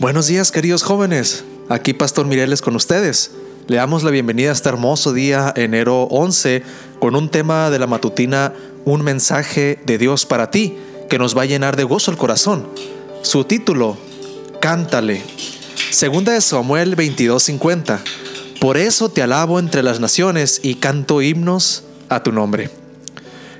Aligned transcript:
Buenos 0.00 0.28
días 0.28 0.52
queridos 0.52 0.84
jóvenes, 0.84 1.42
aquí 1.68 1.92
Pastor 1.92 2.24
Mireles 2.24 2.62
con 2.62 2.76
ustedes. 2.76 3.32
Le 3.66 3.78
damos 3.78 4.04
la 4.04 4.12
bienvenida 4.12 4.50
a 4.50 4.52
este 4.52 4.68
hermoso 4.68 5.12
día, 5.12 5.52
enero 5.56 6.04
11, 6.04 6.62
con 7.00 7.16
un 7.16 7.28
tema 7.28 7.68
de 7.68 7.80
la 7.80 7.88
matutina, 7.88 8.52
un 8.84 9.02
mensaje 9.02 9.80
de 9.86 9.98
Dios 9.98 10.24
para 10.24 10.52
ti, 10.52 10.76
que 11.10 11.18
nos 11.18 11.36
va 11.36 11.42
a 11.42 11.46
llenar 11.46 11.74
de 11.74 11.82
gozo 11.82 12.12
el 12.12 12.16
corazón. 12.16 12.68
Su 13.22 13.42
título, 13.42 13.98
Cántale. 14.60 15.20
Segunda 15.90 16.32
de 16.32 16.42
Samuel 16.42 16.94
22:50. 16.94 17.98
Por 18.60 18.76
eso 18.76 19.08
te 19.08 19.22
alabo 19.22 19.58
entre 19.58 19.82
las 19.82 19.98
naciones 19.98 20.60
y 20.62 20.76
canto 20.76 21.22
himnos 21.22 21.82
a 22.08 22.22
tu 22.22 22.30
nombre. 22.30 22.70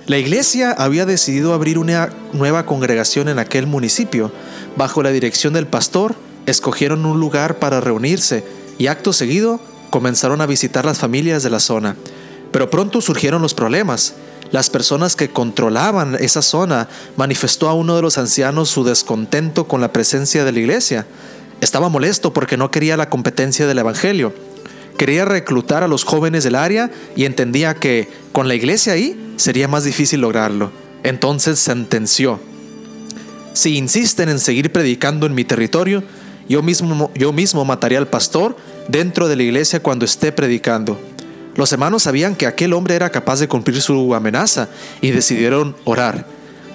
La 0.06 0.18
iglesia 0.18 0.70
había 0.70 1.04
decidido 1.04 1.52
abrir 1.52 1.78
una 1.78 2.10
nueva 2.32 2.64
congregación 2.64 3.28
en 3.28 3.40
aquel 3.40 3.66
municipio. 3.66 4.30
Bajo 4.76 5.02
la 5.02 5.10
dirección 5.10 5.52
del 5.52 5.66
pastor, 5.66 6.14
escogieron 6.50 7.04
un 7.04 7.20
lugar 7.20 7.58
para 7.58 7.80
reunirse 7.80 8.44
y 8.78 8.86
acto 8.86 9.12
seguido 9.12 9.60
comenzaron 9.90 10.40
a 10.40 10.46
visitar 10.46 10.84
las 10.84 10.98
familias 10.98 11.42
de 11.42 11.50
la 11.50 11.60
zona. 11.60 11.96
Pero 12.52 12.70
pronto 12.70 13.00
surgieron 13.00 13.42
los 13.42 13.54
problemas. 13.54 14.14
Las 14.50 14.70
personas 14.70 15.14
que 15.14 15.28
controlaban 15.28 16.16
esa 16.18 16.40
zona 16.40 16.88
manifestó 17.16 17.68
a 17.68 17.74
uno 17.74 17.96
de 17.96 18.02
los 18.02 18.16
ancianos 18.16 18.70
su 18.70 18.82
descontento 18.82 19.68
con 19.68 19.80
la 19.80 19.92
presencia 19.92 20.44
de 20.44 20.52
la 20.52 20.58
iglesia. 20.58 21.06
Estaba 21.60 21.90
molesto 21.90 22.32
porque 22.32 22.56
no 22.56 22.70
quería 22.70 22.96
la 22.96 23.10
competencia 23.10 23.66
del 23.66 23.78
Evangelio. 23.78 24.32
Quería 24.96 25.26
reclutar 25.26 25.82
a 25.82 25.88
los 25.88 26.04
jóvenes 26.04 26.44
del 26.44 26.54
área 26.54 26.90
y 27.14 27.24
entendía 27.24 27.74
que 27.74 28.08
con 28.32 28.48
la 28.48 28.54
iglesia 28.54 28.94
ahí 28.94 29.34
sería 29.36 29.68
más 29.68 29.84
difícil 29.84 30.22
lograrlo. 30.22 30.72
Entonces 31.04 31.58
sentenció, 31.58 32.40
si 33.52 33.76
insisten 33.76 34.28
en 34.28 34.38
seguir 34.38 34.70
predicando 34.70 35.26
en 35.26 35.34
mi 35.34 35.44
territorio, 35.44 36.04
yo 36.48 36.62
mismo, 36.62 37.10
yo 37.14 37.32
mismo 37.32 37.64
mataré 37.64 37.96
al 37.96 38.08
pastor 38.08 38.56
dentro 38.88 39.28
de 39.28 39.36
la 39.36 39.42
iglesia 39.42 39.82
cuando 39.82 40.04
esté 40.04 40.32
predicando. 40.32 40.98
Los 41.54 41.72
hermanos 41.72 42.04
sabían 42.04 42.36
que 42.36 42.46
aquel 42.46 42.72
hombre 42.72 42.94
era 42.94 43.10
capaz 43.10 43.40
de 43.40 43.48
cumplir 43.48 43.82
su 43.82 44.14
amenaza 44.14 44.68
y 45.00 45.10
decidieron 45.10 45.76
orar. 45.84 46.24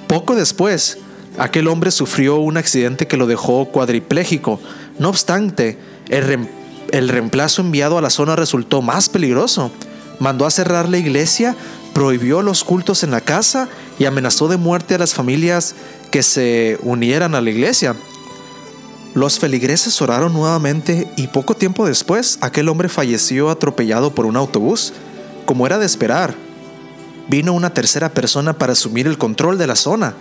Poco 0.07 0.35
después, 0.35 0.97
aquel 1.37 1.67
hombre 1.69 1.89
sufrió 1.89 2.35
un 2.37 2.57
accidente 2.57 3.07
que 3.07 3.17
lo 3.17 3.25
dejó 3.25 3.65
cuadripléjico. 3.65 4.59
No 4.99 5.09
obstante, 5.09 5.77
el, 6.09 6.49
el 6.91 7.09
reemplazo 7.09 7.61
enviado 7.61 7.97
a 7.97 8.01
la 8.01 8.09
zona 8.09 8.35
resultó 8.35 8.81
más 8.81 9.09
peligroso. 9.09 9.71
Mandó 10.19 10.45
a 10.45 10.51
cerrar 10.51 10.89
la 10.89 10.97
iglesia, 10.97 11.55
prohibió 11.93 12.41
los 12.41 12.63
cultos 12.63 13.03
en 13.03 13.11
la 13.11 13.21
casa 13.21 13.69
y 13.97 14.05
amenazó 14.05 14.49
de 14.49 14.57
muerte 14.57 14.95
a 14.95 14.97
las 14.97 15.13
familias 15.13 15.75
que 16.11 16.23
se 16.23 16.77
unieran 16.83 17.35
a 17.35 17.41
la 17.41 17.49
iglesia. 17.49 17.95
Los 19.13 19.37
feligreses 19.37 20.01
oraron 20.01 20.33
nuevamente 20.33 21.07
y 21.17 21.27
poco 21.27 21.55
tiempo 21.55 21.85
después 21.85 22.39
aquel 22.41 22.67
hombre 22.67 22.89
falleció 22.89 23.51
atropellado 23.51 24.15
por 24.15 24.25
un 24.25 24.35
autobús. 24.35 24.91
Como 25.45 25.67
era 25.67 25.77
de 25.77 25.85
esperar, 25.85 26.33
vino 27.27 27.53
una 27.53 27.73
tercera 27.75 28.09
persona 28.09 28.53
para 28.53 28.73
asumir 28.73 29.05
el 29.05 29.19
control 29.19 29.59
de 29.59 29.67
la 29.67 29.75
zona. 29.75 30.15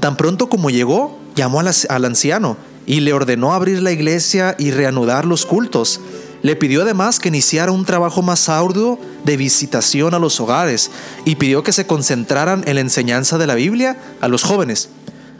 Tan 0.00 0.16
pronto 0.16 0.48
como 0.48 0.70
llegó, 0.70 1.18
llamó 1.34 1.60
al 1.60 2.04
anciano 2.06 2.56
y 2.86 3.00
le 3.00 3.12
ordenó 3.12 3.52
abrir 3.52 3.82
la 3.82 3.92
iglesia 3.92 4.56
y 4.58 4.70
reanudar 4.70 5.26
los 5.26 5.44
cultos. 5.44 6.00
Le 6.40 6.56
pidió 6.56 6.82
además 6.82 7.18
que 7.18 7.28
iniciara 7.28 7.70
un 7.70 7.84
trabajo 7.84 8.22
más 8.22 8.48
arduo 8.48 8.98
de 9.24 9.36
visitación 9.36 10.14
a 10.14 10.18
los 10.18 10.40
hogares 10.40 10.90
y 11.26 11.34
pidió 11.34 11.62
que 11.62 11.72
se 11.72 11.86
concentraran 11.86 12.64
en 12.66 12.76
la 12.76 12.80
enseñanza 12.80 13.36
de 13.36 13.46
la 13.46 13.56
Biblia 13.56 13.98
a 14.22 14.28
los 14.28 14.42
jóvenes. 14.42 14.88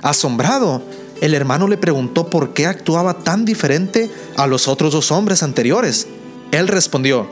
Asombrado, 0.03 0.83
el 1.21 1.35
hermano 1.35 1.69
le 1.69 1.77
preguntó 1.77 2.29
por 2.31 2.53
qué 2.53 2.67
actuaba 2.67 3.19
tan 3.19 3.45
diferente 3.45 4.11
a 4.37 4.47
los 4.47 4.69
otros 4.69 4.93
dos 4.93 5.11
hombres 5.11 5.43
anteriores. 5.43 6.07
Él 6.53 6.69
respondió, 6.69 7.29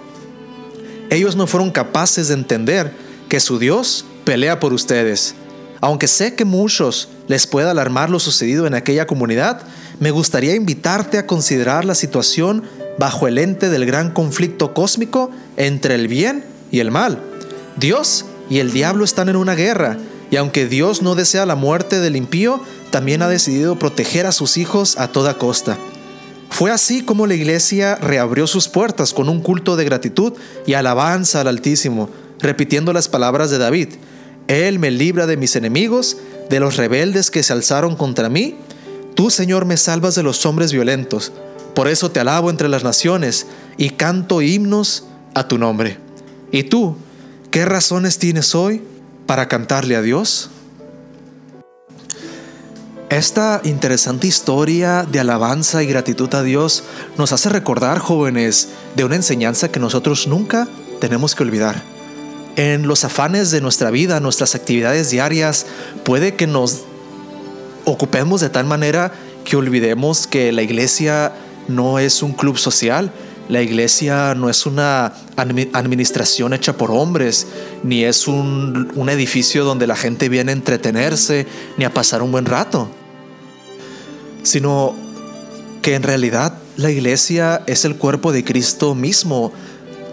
ellos 1.10 1.36
no 1.36 1.46
fueron 1.46 1.70
capaces 1.70 2.28
de 2.28 2.34
entender 2.34 2.92
que 3.28 3.40
su 3.40 3.58
Dios 3.58 4.04
pelea 4.24 4.58
por 4.58 4.72
ustedes. 4.72 5.34
Aunque 5.80 6.08
sé 6.08 6.34
que 6.34 6.44
muchos 6.44 7.08
les 7.28 7.46
pueda 7.46 7.70
alarmar 7.70 8.10
lo 8.10 8.18
sucedido 8.18 8.66
en 8.66 8.74
aquella 8.74 9.06
comunidad, 9.06 9.62
me 10.00 10.10
gustaría 10.10 10.54
invitarte 10.54 11.18
a 11.18 11.26
considerar 11.26 11.84
la 11.84 11.94
situación 11.94 12.64
bajo 12.98 13.28
el 13.28 13.38
ente 13.38 13.68
del 13.68 13.86
gran 13.86 14.10
conflicto 14.10 14.74
cósmico 14.74 15.30
entre 15.56 15.94
el 15.94 16.08
bien 16.08 16.44
y 16.70 16.80
el 16.80 16.90
mal. 16.90 17.20
Dios 17.76 18.24
y 18.48 18.58
el 18.58 18.72
diablo 18.72 19.04
están 19.04 19.28
en 19.28 19.36
una 19.36 19.54
guerra, 19.54 19.98
y 20.30 20.36
aunque 20.36 20.66
Dios 20.66 21.02
no 21.02 21.14
desea 21.14 21.46
la 21.46 21.54
muerte 21.54 22.00
del 22.00 22.16
impío, 22.16 22.60
también 22.90 23.22
ha 23.22 23.28
decidido 23.28 23.78
proteger 23.78 24.26
a 24.26 24.32
sus 24.32 24.56
hijos 24.56 24.98
a 24.98 25.08
toda 25.08 25.38
costa. 25.38 25.76
Fue 26.50 26.70
así 26.70 27.02
como 27.02 27.26
la 27.26 27.34
iglesia 27.34 27.96
reabrió 27.96 28.46
sus 28.46 28.68
puertas 28.68 29.12
con 29.12 29.28
un 29.28 29.40
culto 29.40 29.76
de 29.76 29.84
gratitud 29.84 30.32
y 30.66 30.74
alabanza 30.74 31.40
al 31.40 31.48
Altísimo, 31.48 32.08
repitiendo 32.40 32.92
las 32.92 33.08
palabras 33.08 33.50
de 33.50 33.58
David. 33.58 33.88
Él 34.48 34.78
me 34.78 34.90
libra 34.90 35.26
de 35.26 35.36
mis 35.36 35.56
enemigos, 35.56 36.16
de 36.48 36.60
los 36.60 36.76
rebeldes 36.76 37.30
que 37.30 37.42
se 37.42 37.52
alzaron 37.52 37.96
contra 37.96 38.28
mí. 38.28 38.56
Tú, 39.14 39.30
Señor, 39.30 39.64
me 39.64 39.76
salvas 39.76 40.14
de 40.14 40.22
los 40.22 40.46
hombres 40.46 40.72
violentos. 40.72 41.32
Por 41.74 41.88
eso 41.88 42.10
te 42.10 42.20
alabo 42.20 42.48
entre 42.48 42.68
las 42.68 42.84
naciones 42.84 43.46
y 43.76 43.90
canto 43.90 44.40
himnos 44.40 45.04
a 45.34 45.48
tu 45.48 45.58
nombre. 45.58 45.98
¿Y 46.52 46.64
tú, 46.64 46.96
qué 47.50 47.64
razones 47.64 48.18
tienes 48.18 48.54
hoy 48.54 48.82
para 49.26 49.48
cantarle 49.48 49.96
a 49.96 50.02
Dios? 50.02 50.50
Esta 53.10 53.60
interesante 53.64 54.26
historia 54.26 55.04
de 55.04 55.20
alabanza 55.20 55.82
y 55.82 55.86
gratitud 55.86 56.32
a 56.34 56.42
Dios 56.42 56.82
nos 57.16 57.32
hace 57.32 57.48
recordar, 57.48 57.98
jóvenes, 57.98 58.70
de 58.96 59.04
una 59.04 59.14
enseñanza 59.14 59.70
que 59.70 59.78
nosotros 59.78 60.26
nunca 60.26 60.66
tenemos 61.00 61.34
que 61.34 61.44
olvidar. 61.44 61.82
En 62.56 62.88
los 62.88 63.04
afanes 63.04 63.50
de 63.50 63.60
nuestra 63.60 63.90
vida, 63.90 64.18
nuestras 64.18 64.54
actividades 64.54 65.10
diarias, 65.10 65.66
puede 66.04 66.34
que 66.34 66.46
nos 66.46 66.82
ocupemos 67.84 68.40
de 68.40 68.50
tal 68.50 68.66
manera 68.66 69.12
que 69.44 69.56
olvidemos 69.56 70.26
que 70.26 70.50
la 70.50 70.62
iglesia 70.62 71.32
no 71.68 71.98
es 71.98 72.22
un 72.22 72.32
club 72.32 72.58
social, 72.58 73.12
la 73.48 73.62
iglesia 73.62 74.34
no 74.34 74.50
es 74.50 74.66
una 74.66 75.12
administración 75.36 76.52
hecha 76.52 76.76
por 76.76 76.90
hombres, 76.90 77.46
ni 77.82 78.04
es 78.04 78.26
un, 78.26 79.08
edificio 79.08 79.64
donde 79.64 79.86
la 79.86 79.96
gente 79.96 80.28
viene 80.28 80.50
a 80.50 80.54
entretenerse, 80.54 81.46
ni 81.76 81.84
a 81.84 81.94
pasar 81.94 82.22
un 82.22 82.32
buen 82.32 82.44
rato, 82.44 82.88
sino 84.42 84.94
que 85.80 85.94
en 85.94 86.02
realidad 86.02 86.54
la 86.76 86.90
iglesia 86.90 87.62
es 87.66 87.84
el 87.84 87.96
cuerpo 87.96 88.32
de 88.32 88.44
Cristo 88.44 88.94
mismo, 88.94 89.52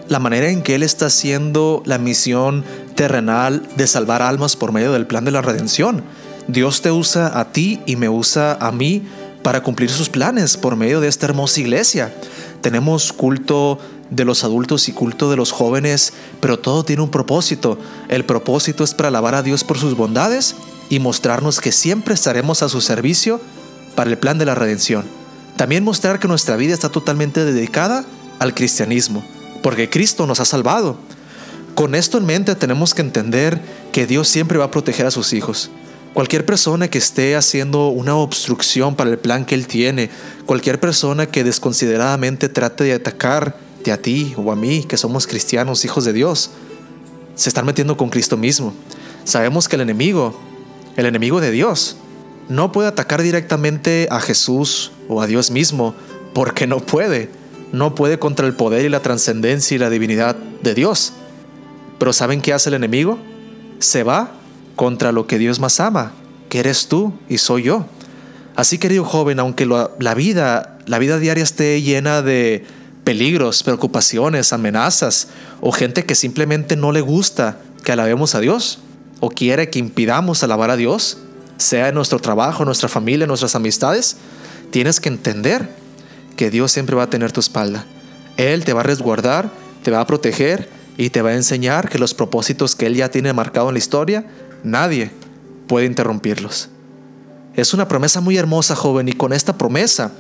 la 0.10 0.20
manera 0.20 0.50
en 0.50 0.62
que 0.62 0.76
Él 0.76 0.84
está 0.84 1.08
haciendo 1.08 1.82
la 1.86 1.98
misión 1.98 2.64
terrenal 2.96 3.68
de 3.76 3.88
salvar 3.88 4.22
almas 4.22 4.56
por 4.56 4.72
medio 4.72 4.94
del 4.94 5.08
plan 5.08 5.26
de 5.26 5.32
la 5.32 5.42
redención. 5.42 6.04
Dios 6.48 6.82
te 6.82 6.92
usa 6.92 7.40
a 7.40 7.52
ti 7.52 7.80
y 7.86 7.96
me 7.96 8.10
usa 8.10 8.58
a 8.60 8.72
mí 8.72 9.02
para 9.44 9.64
cumplir 9.64 9.90
sus 9.90 10.10
planes 10.10 10.58
por 10.58 10.76
medio 10.76 11.02
de 11.02 11.08
esta 11.08 11.26
hermosa 11.26 11.60
iglesia. 11.60 12.14
Tenemos 12.64 13.12
culto 13.12 13.78
de 14.10 14.24
los 14.24 14.46
adultos 14.46 14.88
y 14.88 14.94
culto 14.94 15.30
de 15.30 15.36
los 15.36 15.52
jóvenes, 15.52 16.14
pero 16.40 16.58
todo 16.58 16.86
tiene 16.86 17.02
un 17.02 17.12
propósito. 17.12 17.78
El 18.08 18.24
propósito 18.24 18.86
es 18.86 18.94
para 18.94 19.10
alabar 19.10 19.36
a 19.36 19.44
Dios 19.44 19.66
por 19.66 19.78
sus 19.78 19.98
bondades 19.98 20.56
y 20.90 21.00
mostrarnos 21.00 21.60
que 21.60 21.74
siempre 21.74 22.14
estaremos 22.14 22.64
a 22.64 22.70
su 22.70 22.80
servicio 22.80 23.42
para 23.96 24.10
el 24.10 24.18
plan 24.18 24.38
de 24.38 24.46
la 24.46 24.56
redención. 24.56 25.04
También 25.58 25.84
mostrar 25.84 26.20
que 26.20 26.30
nuestra 26.30 26.56
vida 26.56 26.74
está 26.74 26.88
totalmente 26.88 27.44
dedicada 27.44 28.06
al 28.40 28.56
cristianismo, 28.56 29.26
porque 29.62 29.90
Cristo 29.90 30.26
nos 30.26 30.40
ha 30.40 30.46
salvado. 30.46 30.96
Con 31.76 31.96
esto 31.96 32.18
en 32.18 32.26
mente 32.26 32.56
tenemos 32.56 32.94
que 32.94 33.02
entender 33.02 33.60
que 33.92 34.08
Dios 34.08 34.30
siempre 34.30 34.58
va 34.58 34.66
a 34.66 34.72
proteger 34.72 35.06
a 35.06 35.12
sus 35.12 35.34
hijos. 35.34 35.70
Cualquier 36.14 36.46
persona 36.46 36.90
que 36.90 37.00
esté 37.00 37.36
haciendo 37.36 37.88
una 37.88 38.16
obstrucción 38.16 38.96
para 38.96 39.10
el 39.10 39.18
plan 39.18 39.46
que 39.46 39.56
Él 39.56 39.66
tiene, 39.66 40.12
cualquier 40.46 40.80
persona 40.80 41.26
que 41.26 41.44
desconsideradamente 41.44 42.50
trate 42.50 42.84
de 42.84 42.94
atacarte 42.94 43.92
a 43.92 43.98
ti 43.98 44.36
o 44.38 44.52
a 44.52 44.56
mí, 44.56 44.84
que 44.84 44.96
somos 44.96 45.26
cristianos, 45.26 45.86
hijos 45.86 46.06
de 46.06 46.14
Dios, 46.14 46.52
se 47.34 47.50
están 47.50 47.66
metiendo 47.66 47.98
con 47.98 48.10
Cristo 48.10 48.38
mismo. 48.38 48.76
Sabemos 49.24 49.68
que 49.68 49.76
el 49.76 49.82
enemigo, 49.82 50.40
el 50.98 51.08
enemigo 51.08 51.42
de 51.42 51.50
Dios, 51.50 51.98
no 52.48 52.72
puede 52.72 52.90
atacar 52.90 53.24
directamente 53.24 54.08
a 54.12 54.20
Jesús 54.20 54.92
o 55.10 55.20
a 55.20 55.26
Dios 55.26 55.50
mismo, 55.50 55.96
porque 56.36 56.68
no 56.68 56.80
puede. 56.80 57.32
No 57.72 57.96
puede 57.96 58.20
contra 58.20 58.46
el 58.46 58.54
poder 58.54 58.86
y 58.86 58.90
la 58.90 59.00
trascendencia 59.00 59.74
y 59.74 59.80
la 59.80 59.90
divinidad 59.90 60.36
de 60.36 60.76
Dios. 60.76 61.14
Pero 61.98 62.14
¿saben 62.14 62.40
qué 62.40 62.54
hace 62.54 62.70
el 62.70 62.76
enemigo? 62.76 63.18
Se 63.80 64.04
va 64.04 64.43
contra 64.76 65.12
lo 65.12 65.28
que 65.28 65.38
Dios 65.38 65.60
más 65.60 65.80
ama, 65.80 66.14
que 66.50 66.60
eres 66.60 66.88
tú 66.88 67.14
y 67.30 67.38
soy 67.38 67.64
yo. 67.64 67.86
Así, 68.56 68.78
querido 68.78 69.04
joven, 69.04 69.40
aunque 69.40 69.66
la 69.66 70.14
vida, 70.14 70.78
la 70.86 71.00
vida 71.00 71.18
diaria 71.18 71.44
esté 71.44 71.82
llena 71.82 72.22
de 72.22 72.66
peligros, 73.04 73.64
preocupaciones, 73.64 74.54
amenazas, 74.54 75.30
o 75.62 75.72
gente 75.72 76.06
que 76.06 76.16
simplemente 76.16 76.76
no 76.76 76.92
le 76.92 77.02
gusta 77.02 77.60
que 77.84 77.92
alabemos 77.92 78.36
a 78.36 78.40
Dios, 78.40 78.80
o 79.20 79.30
quiere 79.30 79.70
que 79.70 79.80
impidamos 79.80 80.44
alabar 80.44 80.70
a 80.70 80.78
Dios, 80.78 81.18
sea 81.58 81.90
en 81.90 81.96
nuestro 81.96 82.20
trabajo, 82.20 82.66
nuestra 82.66 82.90
familia, 82.90 83.28
nuestras 83.28 83.56
amistades, 83.56 84.18
tienes 84.72 85.00
que 85.00 85.10
entender 85.10 85.70
que 86.36 86.50
Dios 86.50 86.72
siempre 86.72 86.96
va 86.96 87.04
a 87.04 87.10
tener 87.10 87.32
tu 87.32 87.40
espalda. 87.40 87.86
Él 88.38 88.66
te 88.66 88.74
va 88.74 88.82
a 88.82 88.84
resguardar, 88.84 89.50
te 89.84 89.92
va 89.92 90.00
a 90.00 90.08
proteger 90.08 90.70
y 90.98 91.10
te 91.10 91.22
va 91.22 91.30
a 91.30 91.36
enseñar 91.36 91.90
que 91.90 92.00
los 92.00 92.14
propósitos 92.14 92.76
que 92.76 92.86
Él 92.86 92.96
ya 92.96 93.10
tiene 93.10 93.34
marcado 93.34 93.70
en 93.70 93.76
la 93.76 93.80
historia, 93.80 94.26
nadie 94.64 95.12
puede 95.68 95.86
interrumpirlos. 95.86 96.70
Es 97.56 97.74
una 97.74 97.88
promesa 97.88 98.22
muy 98.22 98.38
hermosa, 98.38 98.76
joven, 98.76 99.08
y 99.08 99.14
con 99.14 99.34
esta 99.34 99.58
promesa, 99.58 100.12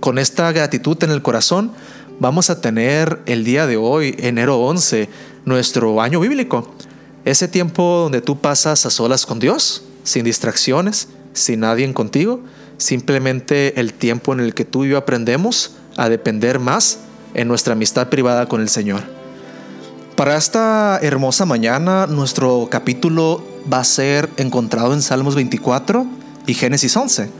con 0.00 0.18
esta 0.18 0.52
gratitud 0.52 1.02
en 1.02 1.10
el 1.10 1.22
corazón, 1.22 1.72
vamos 2.20 2.50
a 2.50 2.60
tener 2.60 3.20
el 3.26 3.44
día 3.44 3.66
de 3.66 3.76
hoy, 3.76 4.14
enero 4.18 4.58
11, 4.58 5.08
nuestro 5.44 6.00
año 6.02 6.20
bíblico. 6.20 6.70
Ese 7.24 7.48
tiempo 7.48 8.00
donde 8.02 8.20
tú 8.20 8.38
pasas 8.40 8.84
a 8.84 8.90
solas 8.90 9.26
con 9.26 9.38
Dios, 9.38 9.84
sin 10.04 10.24
distracciones, 10.24 11.08
sin 11.32 11.60
nadie 11.60 11.90
contigo, 11.94 12.40
simplemente 12.76 13.80
el 13.80 13.94
tiempo 13.94 14.32
en 14.32 14.40
el 14.40 14.54
que 14.54 14.64
tú 14.64 14.84
y 14.84 14.90
yo 14.90 14.98
aprendemos 14.98 15.76
a 15.96 16.08
depender 16.08 16.58
más 16.58 16.98
en 17.34 17.48
nuestra 17.48 17.72
amistad 17.72 18.08
privada 18.08 18.46
con 18.46 18.60
el 18.60 18.68
Señor. 18.68 19.02
Para 20.16 20.36
esta 20.36 20.98
hermosa 21.00 21.46
mañana, 21.46 22.06
nuestro 22.06 22.68
capítulo 22.70 23.51
va 23.70 23.80
a 23.80 23.84
ser 23.84 24.30
encontrado 24.36 24.94
en 24.94 25.02
Salmos 25.02 25.34
24 25.34 26.06
y 26.46 26.54
Génesis 26.54 26.96
11. 26.96 27.30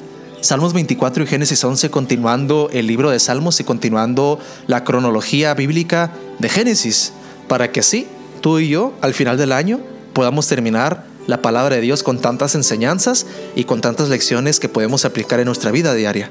Salmos 0.41 0.73
24 0.73 1.23
y 1.23 1.27
Génesis 1.27 1.63
11 1.63 1.91
continuando 1.91 2.69
el 2.73 2.87
libro 2.87 3.11
de 3.11 3.21
Salmos 3.21 3.61
y 3.61 3.65
continuando 3.65 4.41
la 4.67 4.83
cronología 4.83 5.55
bíblica 5.55 6.13
de 6.39 6.49
Génesis, 6.49 7.13
para 7.49 7.71
que 7.71 7.81
así 7.81 8.07
tú 8.41 8.59
y 8.59 8.69
yo 8.69 8.93
al 9.01 9.15
final 9.15 9.39
del 9.39 9.53
año 9.53 9.81
podamos 10.13 10.49
terminar 10.49 11.05
la 11.29 11.43
palabra 11.43 11.77
de 11.77 11.83
Dios 11.83 12.03
con 12.03 12.19
tantas 12.21 12.57
enseñanzas 12.57 13.27
y 13.55 13.65
con 13.65 13.81
tantas 13.81 14.09
lecciones 14.09 14.59
que 14.59 14.69
podemos 14.69 15.05
aplicar 15.05 15.39
en 15.39 15.47
nuestra 15.47 15.71
vida 15.71 15.95
diaria. 15.95 16.31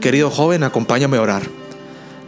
Querido 0.00 0.30
joven, 0.30 0.62
acompáñame 0.62 1.16
a 1.16 1.22
orar. 1.22 1.42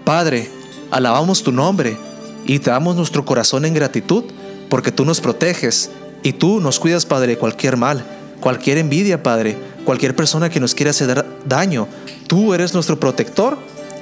Padre, 0.04 0.50
alabamos 0.90 1.44
tu 1.44 1.52
nombre 1.52 1.96
y 2.44 2.58
te 2.58 2.70
damos 2.70 2.96
nuestro 2.96 3.24
corazón 3.24 3.64
en 3.64 3.74
gratitud 3.74 4.24
porque 4.68 4.90
tú 4.90 5.04
nos 5.04 5.20
proteges 5.20 5.90
y 6.22 6.32
tú 6.34 6.60
nos 6.60 6.78
cuidas, 6.78 7.06
Padre, 7.06 7.38
cualquier 7.38 7.76
mal, 7.76 8.04
cualquier 8.40 8.78
envidia, 8.78 9.22
Padre, 9.22 9.56
cualquier 9.84 10.14
persona 10.14 10.50
que 10.50 10.60
nos 10.60 10.74
quiera 10.74 10.90
hacer 10.90 11.24
daño. 11.46 11.88
Tú 12.26 12.54
eres 12.54 12.74
nuestro 12.74 13.00
protector 13.00 13.58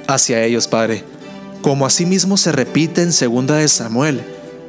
hacia 0.07 0.43
ellos, 0.43 0.67
Padre. 0.67 1.03
Como 1.61 1.85
asimismo 1.85 2.37
se 2.37 2.51
repite 2.51 3.01
en 3.01 3.11
segunda 3.11 3.55
de 3.55 3.67
Samuel, 3.67 4.21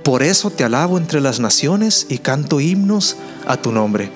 por 0.02 0.22
eso 0.22 0.50
te 0.50 0.64
alabo 0.64 0.98
entre 0.98 1.20
las 1.20 1.40
naciones 1.40 2.06
y 2.08 2.18
canto 2.18 2.60
himnos 2.60 3.16
a 3.46 3.56
tu 3.56 3.70
nombre. 3.70 4.10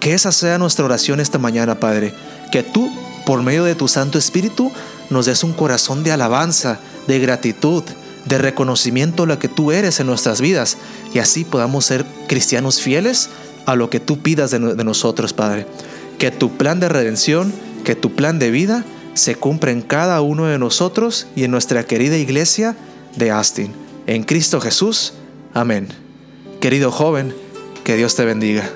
Que 0.00 0.14
esa 0.14 0.32
sea 0.32 0.58
nuestra 0.58 0.84
oración 0.84 1.18
esta 1.18 1.38
mañana, 1.38 1.80
Padre. 1.80 2.12
Que 2.52 2.62
tú, 2.62 2.90
por 3.24 3.42
medio 3.42 3.64
de 3.64 3.74
tu 3.74 3.88
Santo 3.88 4.18
Espíritu, 4.18 4.70
nos 5.10 5.26
des 5.26 5.42
un 5.42 5.54
corazón 5.54 6.04
de 6.04 6.12
alabanza, 6.12 6.78
de 7.06 7.18
gratitud, 7.18 7.82
de 8.24 8.38
reconocimiento 8.38 9.24
a 9.24 9.26
lo 9.26 9.38
que 9.38 9.48
tú 9.48 9.72
eres 9.72 10.00
en 10.00 10.06
nuestras 10.06 10.40
vidas 10.40 10.78
y 11.12 11.18
así 11.18 11.44
podamos 11.44 11.84
ser 11.84 12.04
cristianos 12.26 12.80
fieles 12.80 13.30
a 13.66 13.76
lo 13.76 13.90
que 13.90 14.00
tú 14.00 14.20
pidas 14.20 14.50
de, 14.50 14.58
nosotros, 14.58 15.32
Padre. 15.32 15.66
Que 16.18 16.30
tu 16.30 16.56
plan 16.56 16.80
de 16.80 16.88
redención, 16.88 17.52
que 17.84 17.94
tu 17.94 18.14
plan 18.14 18.38
de 18.38 18.50
vida 18.50 18.84
se 19.14 19.36
cumpla 19.36 19.70
en 19.70 19.82
cada 19.82 20.20
uno 20.20 20.46
de 20.46 20.58
nosotros 20.58 21.26
y 21.36 21.44
en 21.44 21.50
nuestra 21.50 21.84
querida 21.84 22.16
iglesia 22.16 22.76
de 23.16 23.30
Astin. 23.30 23.72
En 24.06 24.24
Cristo 24.24 24.60
Jesús. 24.60 25.14
Amén. 25.52 25.88
Querido 26.60 26.90
joven, 26.90 27.34
que 27.84 27.96
Dios 27.96 28.16
te 28.16 28.24
bendiga. 28.24 28.70